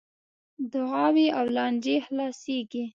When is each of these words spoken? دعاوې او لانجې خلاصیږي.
دعاوې 0.71 1.27
او 1.37 1.45
لانجې 1.55 1.95
خلاصیږي. 2.05 2.83